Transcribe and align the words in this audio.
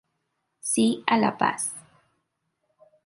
Sí 0.69 0.87
a 1.05 1.19
la 1.19 1.37
paz. 1.37 1.69